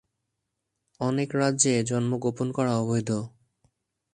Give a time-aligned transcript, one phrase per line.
[0.99, 3.09] অনেক রাজ্যে জন্ম গোপন করা অবৈধ।